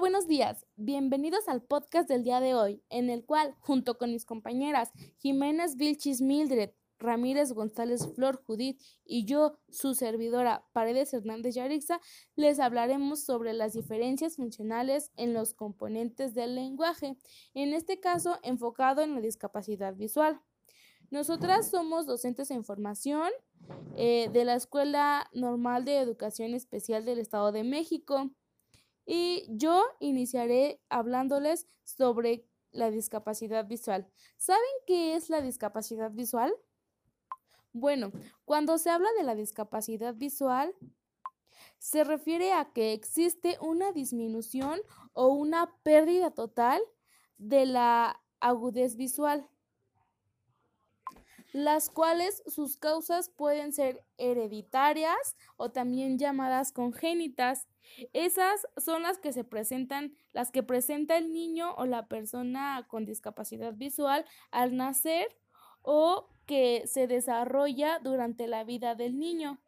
[0.00, 0.64] Buenos días.
[0.76, 5.76] Bienvenidos al podcast del día de hoy, en el cual, junto con mis compañeras Jiménez
[5.76, 12.00] Vilchis Mildred, Ramírez González Flor Judith y yo, su servidora Paredes Hernández Yarixa,
[12.36, 17.16] les hablaremos sobre las diferencias funcionales en los componentes del lenguaje,
[17.54, 20.40] en este caso enfocado en la discapacidad visual.
[21.10, 23.30] Nosotras somos docentes en formación
[23.96, 28.30] eh, de la Escuela Normal de Educación Especial del Estado de México
[29.10, 34.06] y yo iniciaré hablándoles sobre la discapacidad visual.
[34.36, 36.52] ¿Saben qué es la discapacidad visual?
[37.72, 38.12] Bueno,
[38.44, 40.74] cuando se habla de la discapacidad visual,
[41.78, 44.78] se refiere a que existe una disminución
[45.14, 46.82] o una pérdida total
[47.38, 49.48] de la agudez visual
[51.64, 57.66] las cuales sus causas pueden ser hereditarias o también llamadas congénitas.
[58.12, 63.04] Esas son las que se presentan, las que presenta el niño o la persona con
[63.04, 65.26] discapacidad visual al nacer
[65.82, 69.58] o que se desarrolla durante la vida del niño.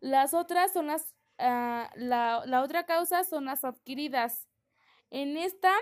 [0.00, 4.48] Las otras son las, ah, la, otra causa son las adquiridas.
[5.10, 5.72] En esta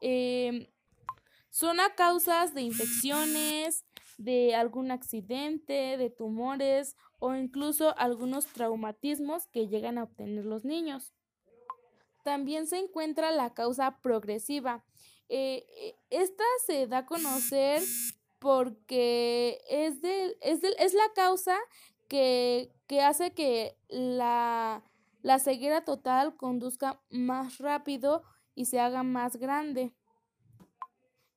[0.00, 0.68] em,
[1.50, 3.84] son a causas de infecciones,
[4.18, 11.14] de algún accidente, de tumores o incluso algunos traumatismos que llegan a obtener los niños.
[12.24, 14.84] También se encuentra la causa progresiva.
[15.28, 17.82] Eh, eh, esta se da a conocer
[18.38, 21.56] porque es, de, es, es la causa
[22.08, 24.82] que, que hace que la,
[25.22, 28.24] la ceguera total conduzca más rápido
[28.54, 29.92] y se haga más grande.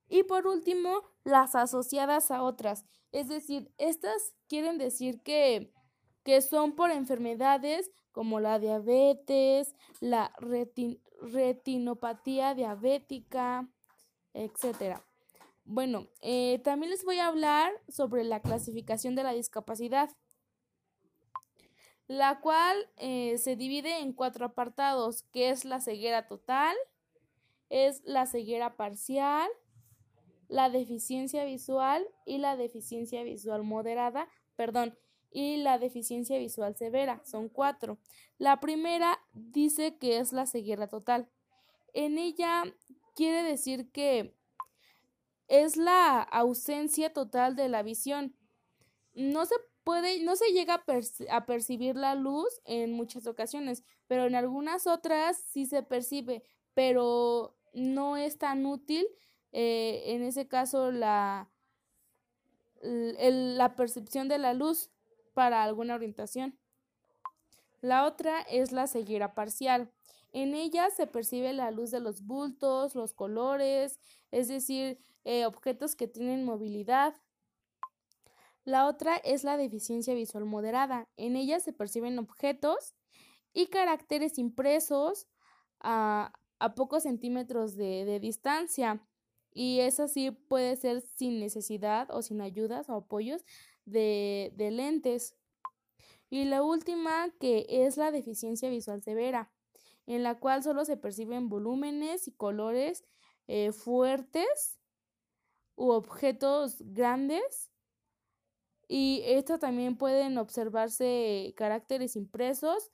[0.10, 2.86] Y por último, las asociadas a otras.
[3.12, 5.74] Es decir, estas quieren decir que,
[6.24, 10.34] que son por enfermedades como la diabetes, la
[11.22, 13.68] retinopatía diabética,
[14.34, 15.00] etc.
[15.64, 20.10] Bueno, eh, también les voy a hablar sobre la clasificación de la discapacidad,
[22.08, 26.76] la cual eh, se divide en cuatro apartados, que es la ceguera total,
[27.70, 29.50] es la ceguera parcial,
[30.52, 34.98] la deficiencia visual y la deficiencia visual moderada, perdón,
[35.32, 37.22] y la deficiencia visual severa.
[37.24, 37.98] Son cuatro.
[38.38, 41.30] La primera dice que es la ceguera total.
[41.94, 42.64] En ella
[43.16, 44.36] quiere decir que
[45.48, 48.36] es la ausencia total de la visión.
[49.14, 54.26] No se puede, no se llega a, a, percibir la luz en muchas ocasiones, pero
[54.26, 59.08] en algunas otras sí se percibe, pero no es tan útil
[59.52, 61.50] eh, en ese caso la,
[62.82, 64.90] la percepción de la luz
[65.34, 66.58] para alguna orientación.
[67.82, 69.92] La otra es la ceguera parcial.
[70.34, 74.00] En ella se percibe la luz de los bultos, los colores,
[74.32, 77.16] es decir, eh, objetos que tienen movilidad.
[78.64, 81.10] La otra es la deficiencia visual moderada.
[81.18, 82.94] En ella se perciben objetos
[83.54, 85.28] y caracteres impresos
[85.80, 86.32] a,
[86.76, 89.02] pocos centímetros de distancia
[89.54, 93.46] y eso sí puede ser sin necesidad o sin ayudas o apoyos
[93.86, 95.36] de, lentes.
[96.30, 99.52] Y la última que es la deficiencia visual severa,
[100.08, 103.04] en la cual solo se perciben volúmenes y colores
[103.48, 104.80] eh, fuertes
[105.76, 107.70] u objetos grandes.
[108.88, 112.92] Y esto también pueden observarse caracteres impresos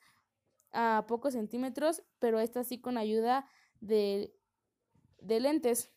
[0.72, 3.47] a pocos centímetros, pero esta sí con ayuda
[3.79, 4.34] de,
[5.19, 5.91] de lentes.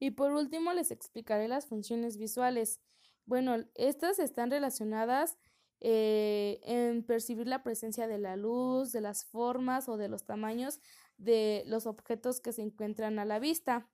[0.00, 2.80] Y por último les explicaré las funciones visuales.
[3.26, 5.38] Bueno, estas están relacionadas
[5.80, 10.80] eh, en percibir la presencia de la luz, de las formas o de los tamaños
[11.20, 13.88] de los objetos que se encuentran a la vista.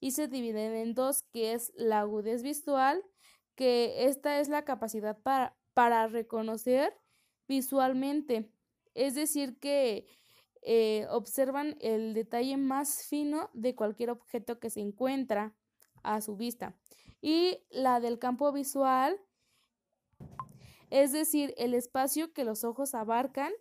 [0.00, 3.02] Y se dividen en dos, que es la agudez visual,
[3.54, 6.92] que esta es la capacidad para, para reconocer
[7.46, 8.50] visualmente.
[8.94, 10.06] Es decir, que
[10.66, 15.54] eh, observan el detalle más fino de cualquier objeto que se encuentra
[16.02, 16.74] a su vista.
[17.20, 19.20] Y la del campo visual,
[20.88, 23.52] es decir, el espacio que los ojos abarcan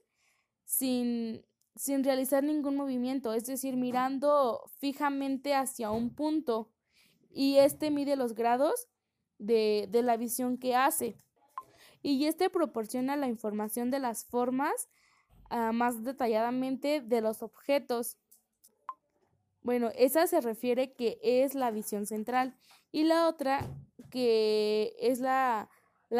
[0.63, 1.45] sin,
[1.75, 6.71] sin realizar ningún movimiento, es decir, mirando fijamente hacia un punto.
[7.29, 8.87] Y este mide los grados
[9.39, 11.17] de, de la visión que hace.
[12.01, 14.89] Y este proporciona la información de las formas
[15.55, 18.17] Ah, más detalladamente de los objetos.
[19.61, 22.57] Bueno, esa se refiere que es la visión central
[22.91, 23.59] y la otra
[24.09, 25.69] que es la,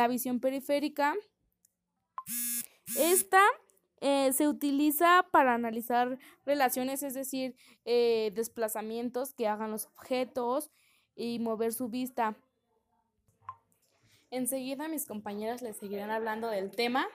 [0.08, 1.16] visión periférica.
[2.96, 3.42] Esta
[4.06, 7.56] Eh, se utiliza para analizar relaciones, es decir,
[7.86, 10.72] eh, desplazamientos que hagan los objetos
[11.16, 12.36] y mover su vista.
[14.30, 17.08] Enseguida mis compañeras les seguirán hablando del tema.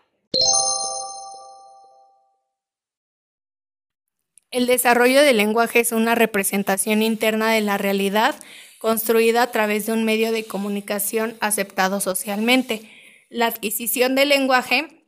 [4.51, 8.35] El desarrollo del lenguaje es una representación interna de la realidad
[8.79, 12.89] construida a través de un medio de comunicación aceptado socialmente.
[13.29, 15.05] La adquisición del lenguaje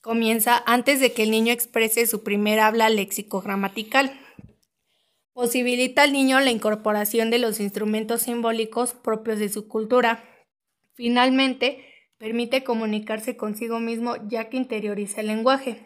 [0.00, 4.18] comienza antes de que el niño exprese su primer habla léxico-gramatical.
[5.34, 10.24] Posibilita al niño la incorporación de los instrumentos simbólicos propios de su cultura.
[10.94, 11.84] Finalmente,
[12.16, 15.84] permite comunicarse consigo mismo ya que interioriza el lenguaje.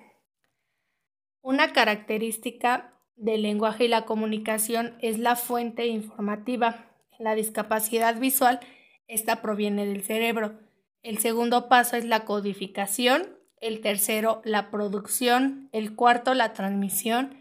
[1.42, 6.86] Una característica del lenguaje y la comunicación es la fuente informativa.
[7.18, 8.60] La discapacidad visual,
[9.08, 10.54] esta proviene del cerebro.
[11.02, 13.28] El segundo paso es la codificación,
[13.60, 17.36] el tercero la producción, el cuarto la transmisión,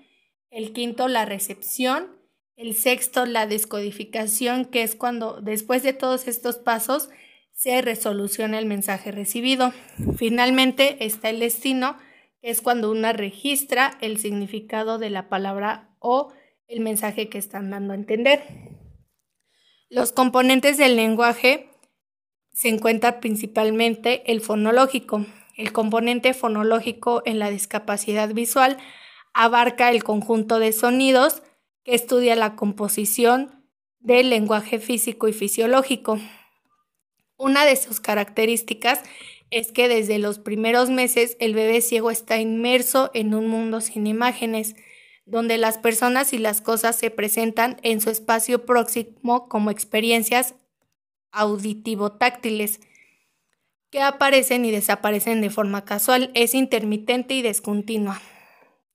[0.50, 2.08] el quinto la recepción,
[2.56, 7.10] el sexto la descodificación, que es cuando después de todos estos pasos
[7.54, 9.74] se resoluciona el mensaje recibido.
[10.18, 11.98] Finalmente está el destino,
[12.42, 16.34] es cuando una registra el significado de la palabra o
[16.68, 18.42] el mensaje que están dando a entender.
[19.90, 21.70] Los componentes del lenguaje
[22.54, 25.26] se encuentra principalmente el fonológico.
[25.56, 28.78] El componente fonológico en la discapacidad visual
[29.34, 31.44] abarca el conjunto de sonidos
[31.84, 33.66] que estudia la composición
[34.00, 36.20] del lenguaje físico y fisiológico.
[37.38, 39.04] Una de sus características
[39.52, 44.08] es que desde los primeros meses el bebé ciego está inmerso en un mundo sin
[44.08, 44.76] imágenes,
[45.26, 50.56] donde las personas y las cosas se presentan en su espacio próximo como experiencias
[51.32, 52.80] auditivo-táctiles
[53.92, 58.22] que aparecen y desaparecen de forma casual, es intermitente y descontinua.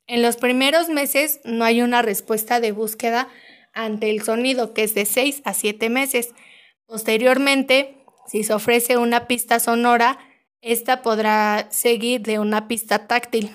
[0.07, 3.29] En los primeros meses no hay una respuesta de búsqueda
[3.75, 6.31] ante el sonido, que es de 6 a 7 meses.
[6.87, 10.19] Posteriormente, si se ofrece una pista sonora,
[10.61, 13.51] esta podrá seguir de una pista táctil.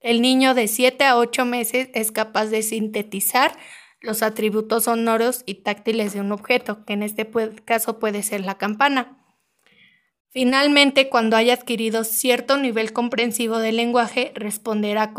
[0.00, 3.56] El niño de 7 a 8 meses es capaz de sintetizar
[4.00, 7.28] los atributos sonoros y táctiles de un objeto, que en este
[7.64, 9.18] caso puede ser la campana.
[10.28, 15.14] Finalmente, cuando haya adquirido cierto nivel comprensivo del lenguaje, responderá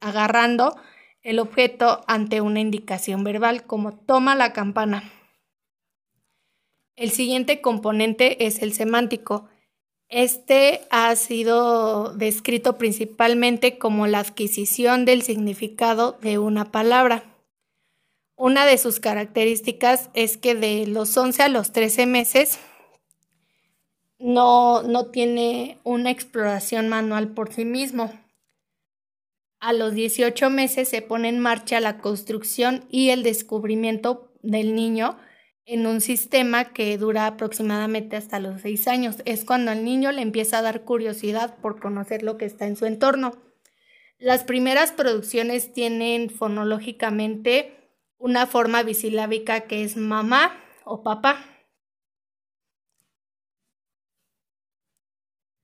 [0.00, 0.76] agarrando
[1.22, 5.04] el objeto ante una indicación verbal como toma la campana.
[6.96, 9.48] El siguiente componente es el semántico.
[10.08, 17.24] Este ha sido descrito principalmente como la adquisición del significado de una palabra.
[18.36, 22.58] Una de sus características es que de los 11 a los 13 meses
[24.18, 28.12] no, no tiene una exploración manual por sí mismo.
[29.58, 35.16] A los 18 meses se pone en marcha la construcción y el descubrimiento del niño
[35.66, 39.16] en un sistema que dura aproximadamente hasta los 6 años.
[39.24, 42.76] Es cuando al niño le empieza a dar curiosidad por conocer lo que está en
[42.76, 43.32] su entorno.
[44.18, 51.44] Las primeras producciones tienen fonológicamente una forma bisilábica que es mamá o papá.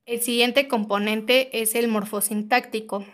[0.04, 3.04] El siguiente componente es el morfosintáctico.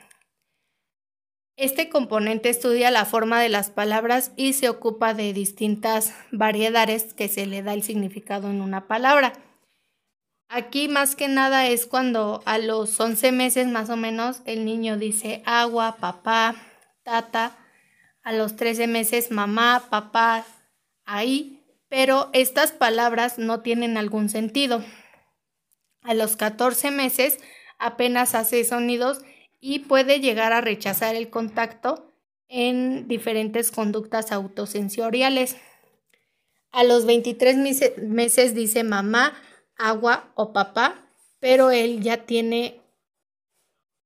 [1.58, 7.26] Este componente estudia la forma de las palabras y se ocupa de distintas variedades que
[7.26, 9.32] se le da el significado en una palabra.
[10.48, 14.98] Aquí más que nada es cuando a los 11 meses más o menos el niño
[14.98, 16.54] dice agua, papá,
[17.02, 17.56] tata,
[18.22, 20.44] a los 13 meses mamá, papá,
[21.06, 24.84] ahí, pero estas palabras no tienen algún sentido.
[26.02, 27.40] A los 14 meses
[27.80, 29.24] apenas hace sonidos
[29.60, 32.12] y puede llegar a rechazar el contacto
[32.48, 35.56] en diferentes conductas autosensoriales.
[36.70, 37.56] A los 23
[37.98, 39.34] meses dice mamá,
[39.76, 41.06] agua o papá,
[41.40, 42.80] pero él ya tiene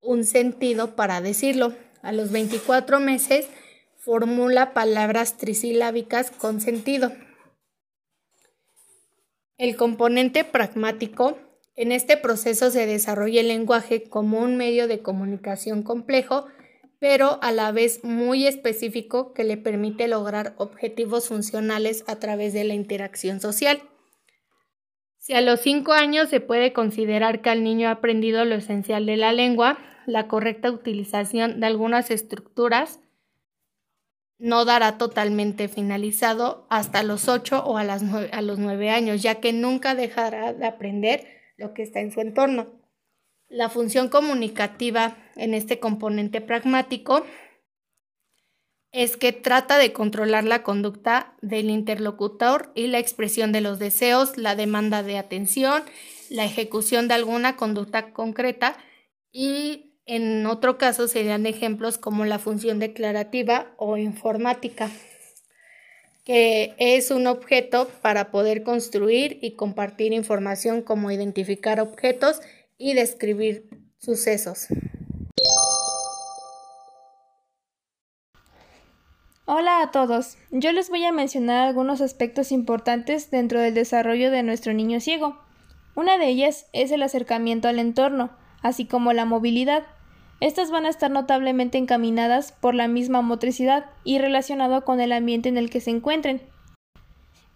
[0.01, 1.75] un sentido para decirlo.
[2.03, 3.49] A los 24 meses
[3.97, 7.13] formula palabras trisilábicas con sentido.
[9.57, 11.39] El componente pragmático
[11.75, 16.47] en este proceso se desarrolla el lenguaje como un medio de comunicación complejo,
[16.99, 22.64] pero a la vez muy específico que le permite lograr objetivos funcionales a través de
[22.64, 23.83] la interacción social.
[25.17, 29.07] Si a los cinco años se puede considerar que el niño ha aprendido lo esencial
[29.07, 33.00] de la lengua, la correcta utilización de algunas estructuras
[34.38, 39.52] no dará totalmente finalizado hasta los ocho o a, a los nueve años, ya que
[39.52, 42.81] nunca dejará de aprender lo que está en su entorno.
[43.49, 47.25] La función comunicativa en este componente pragmático
[48.93, 54.37] es que trata de controlar la conducta del interlocutor y la expresión de los deseos,
[54.37, 55.83] la demanda de atención,
[56.29, 58.77] la ejecución de alguna conducta concreta
[59.33, 64.91] y en otro caso serían ejemplos como la función declarativa o informática,
[66.25, 72.41] que es un objeto para poder construir y compartir información como identificar objetos
[72.79, 74.69] y describir sucesos.
[79.45, 84.43] Hola a todos, yo les voy a mencionar algunos aspectos importantes dentro del desarrollo de
[84.45, 85.37] nuestro niño ciego.
[85.95, 88.31] Una de ellas es el acercamiento al entorno,
[88.62, 89.85] así como la movilidad.
[90.43, 95.49] Estas van a estar notablemente encaminadas por la misma motricidad y relacionado con el ambiente
[95.49, 96.43] en el que se encuentren.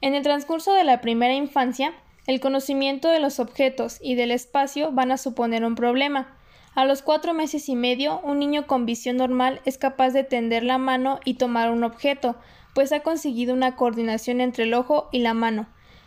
[0.00, 1.94] En el transcurso de la primera infancia,
[2.28, 6.38] el conocimiento de los objetos y del espacio van a suponer un problema.
[6.76, 10.62] A los cuatro meses y medio, un niño con visión normal es capaz de tender
[10.62, 12.36] la mano y tomar un objeto,
[12.72, 15.66] pues ha conseguido una coordinación entre el ojo y la mano.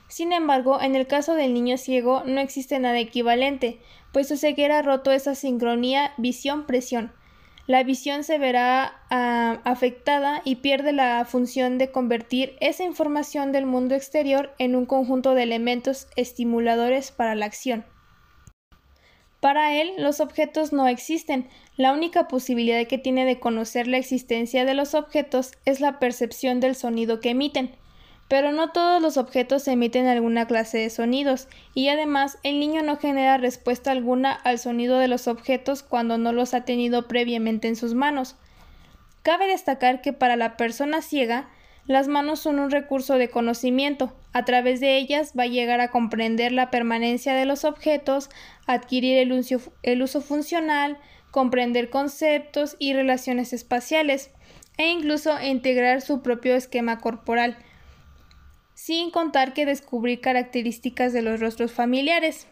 [0.09, 3.79] Sin embargo, en el caso del niño ciego no existe nada equivalente,
[4.11, 7.13] pues su ceguera ha roto esa sincronía visión-presión
[7.69, 13.67] la visión se verá ah, afectada y pierde la función de convertir esa información del
[13.67, 17.85] mundo exterior en un conjunto de elementos estimuladores para la acción.
[19.39, 21.47] Para él, los objetos no existen.
[21.77, 26.59] La única posibilidad que tiene de conocer la existencia de los objetos es la percepción
[26.59, 27.75] del sonido que emiten.
[28.29, 32.95] Pero no todos los objetos emiten alguna clase de sonidos, y además el niño no
[32.95, 37.75] genera respuesta alguna al sonido de los objetos cuando no los ha tenido previamente en
[37.75, 38.35] sus manos.
[39.23, 41.49] Cabe destacar que para la persona ciega,
[41.87, 44.15] las manos son un recurso de conocimiento.
[44.31, 48.29] A través de ellas va a llegar a comprender la permanencia de los objetos,
[48.67, 50.99] adquirir el uso, el uso funcional,
[51.31, 54.29] comprender conceptos y relaciones espaciales,
[54.77, 57.57] e incluso integrar su propio esquema corporal
[58.79, 62.47] sin contar que descubrir características de los rostros familiares.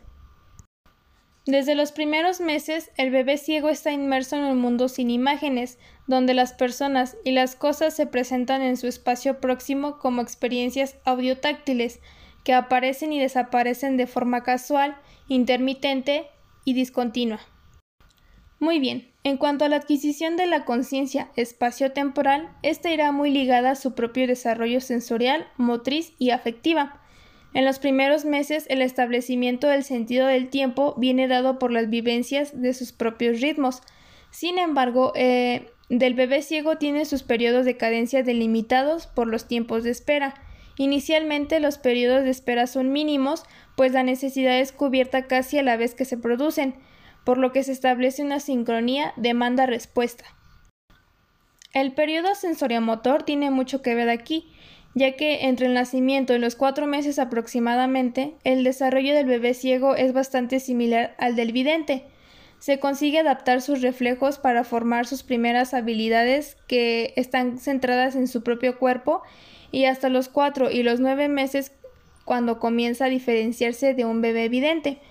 [1.45, 6.33] Desde los primeros meses, el bebé ciego está inmerso en un mundo sin imágenes, donde
[6.33, 12.01] las personas y las cosas se presentan en su espacio próximo como experiencias audiotáctiles,
[12.43, 14.97] que aparecen y desaparecen de forma casual,
[15.29, 16.27] intermitente
[16.65, 17.39] y discontinua.
[18.59, 23.71] Muy bien, en cuanto a la adquisición de la conciencia espaciotemporal, esta irá muy ligada
[23.71, 27.01] a su propio desarrollo sensorial, motriz y afectiva.
[27.53, 32.61] En los primeros meses, el establecimiento del sentido del tiempo viene dado por las vivencias
[32.61, 33.81] de sus propios ritmos.
[34.31, 39.83] Sin embargo, eh, del bebé ciego tiene sus periodos de cadencia delimitados por los tiempos
[39.83, 40.35] de espera.
[40.77, 43.43] Inicialmente los periodos de espera son mínimos,
[43.75, 46.75] pues la necesidad es cubierta casi a la vez que se producen
[47.27, 50.23] por lo que se establece una sincronía demanda-respuesta.
[51.73, 54.49] El periodo sensoriomotor tiene mucho que ver aquí,
[54.95, 59.93] ya que entre el nacimiento y los cuatro meses aproximadamente, el desarrollo del bebé ciego
[59.93, 62.05] es bastante similar al del vidente.
[62.59, 68.41] Se consigue adaptar sus reflejos para formar sus primeras habilidades que están centradas en su
[68.41, 69.21] propio cuerpo
[69.69, 71.73] y hasta los cuatro y los nueve meses
[72.23, 75.01] cuando comienza a diferenciarse de un bebé vidente.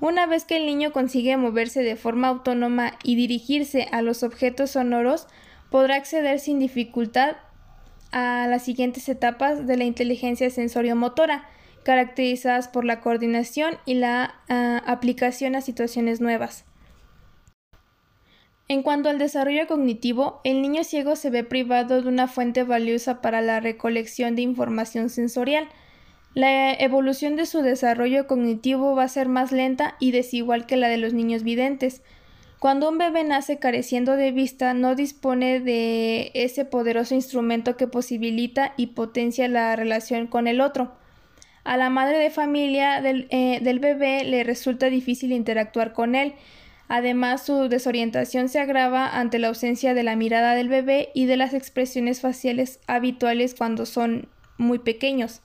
[0.00, 4.70] Una vez que el niño consigue moverse de forma autónoma y dirigirse a los objetos
[4.70, 5.26] sonoros,
[5.70, 7.36] podrá acceder sin dificultad
[8.10, 11.48] a las siguientes etapas de la inteligencia sensoriomotora,
[11.84, 16.64] caracterizadas por la coordinación y la ah, aplicación a situaciones nuevas.
[18.68, 23.20] En cuanto al desarrollo cognitivo, el niño ciego se ve privado de una fuente valiosa
[23.20, 25.68] para la recolección de información sensorial,
[26.34, 30.88] la evolución de su desarrollo cognitivo va a ser más lenta y desigual que la
[30.88, 32.02] de los niños videntes.
[32.60, 38.74] Cuando un bebé nace careciendo de vista, no dispone de ese poderoso instrumento que posibilita
[38.76, 40.92] y potencia la relación con el otro.
[41.64, 46.34] A la madre de familia del, eh, del bebé le resulta difícil interactuar con él.
[46.86, 51.36] Además, su desorientación se agrava ante la ausencia de la mirada del bebé y de
[51.36, 55.40] las expresiones faciales habituales cuando son muy pequeños.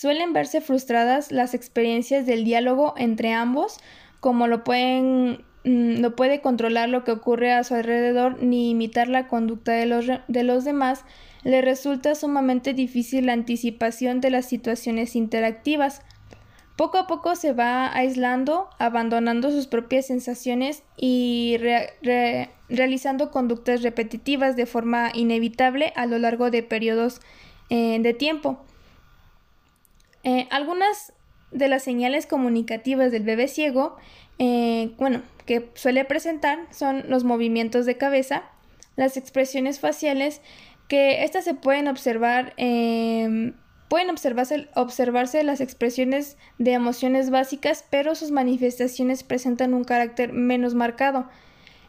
[0.00, 3.80] Suelen verse frustradas las experiencias del diálogo entre ambos,
[4.20, 9.08] como lo pueden mm, no puede controlar lo que ocurre a su alrededor ni imitar
[9.08, 11.04] la conducta de los, de los demás,
[11.42, 16.02] le resulta sumamente difícil la anticipación de las situaciones interactivas.
[16.76, 21.56] Poco a poco se va aislando, abandonando sus propias sensaciones y
[22.70, 27.20] realizando conductas repetitivas de forma inevitable a lo largo de periodos
[27.68, 28.64] eh, de tiempo.
[30.24, 31.12] Eh, algunas
[31.50, 33.96] de las señales comunicativas del bebé ciego,
[34.38, 38.44] eh, bueno, que suele presentar son los movimientos de cabeza,
[38.96, 40.40] las expresiones faciales,
[40.88, 43.54] que estas se pueden observar, em,
[43.88, 50.74] pueden observarse, observarse las expresiones de emociones básicas, pero sus manifestaciones presentan un carácter menos
[50.74, 51.28] marcado,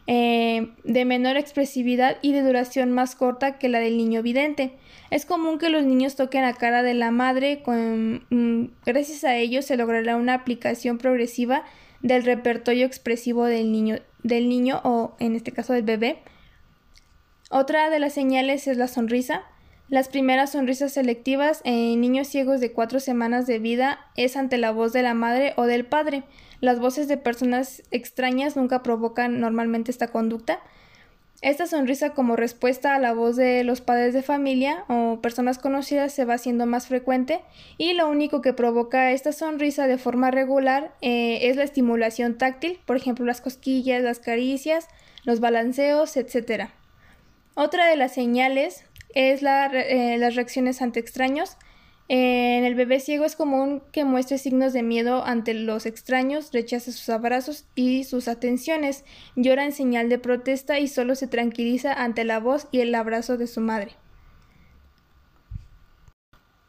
[0.06, 4.72] eh, de menor expresividad y de duración más corta que la del niño vidente.
[5.10, 9.36] Es común que los niños toquen la cara de la madre, con, mm, gracias a
[9.36, 11.64] ello se logrará una aplicación progresiva
[12.02, 16.18] del repertorio expresivo del niño, del niño o en este caso del bebé.
[17.50, 19.42] Otra de las señales es la sonrisa.
[19.88, 24.70] Las primeras sonrisas selectivas en niños ciegos de cuatro semanas de vida es ante la
[24.70, 26.22] voz de la madre o del padre.
[26.60, 30.60] Las voces de personas extrañas nunca provocan normalmente esta conducta.
[31.42, 36.12] Esta sonrisa como respuesta a la voz de los padres de familia o personas conocidas
[36.12, 37.40] se va haciendo más frecuente
[37.78, 42.78] y lo único que provoca esta sonrisa de forma regular eh, es la estimulación táctil,
[42.84, 44.86] por ejemplo las cosquillas, las caricias,
[45.24, 46.68] los balanceos, etc.
[47.54, 51.56] Otra de las señales es eh, las reacciones ante extraños.
[52.12, 56.90] En el bebé ciego es común que muestre signos de miedo ante los extraños, rechace
[56.90, 59.04] sus abrazos y sus atenciones,
[59.36, 63.36] llora en señal de protesta y solo se tranquiliza ante la voz y el abrazo
[63.36, 63.92] de su madre.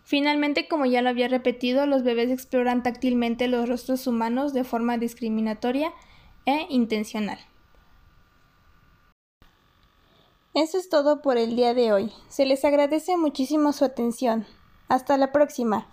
[0.03, 4.99] Finalmente, como ya lo había repetido, los bebés exploran táctilmente los rostros humanos de forma
[4.99, 5.91] discriminatoria
[6.45, 7.39] e intencional.
[10.53, 12.11] Eso es todo por el día de hoy.
[12.29, 14.45] Se les agradece muchísimo su atención.
[14.91, 15.87] Hasta la próxima.